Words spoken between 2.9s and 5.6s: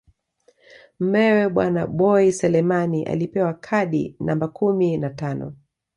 alipewa kadi namba kumi na tano